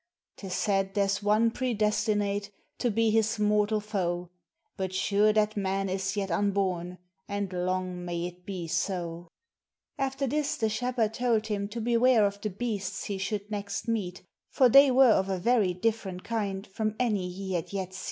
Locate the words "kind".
16.23-16.65